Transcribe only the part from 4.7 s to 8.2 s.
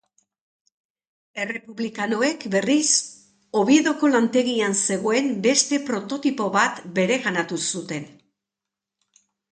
zegoen beste prototipo bat bereganatu zuten.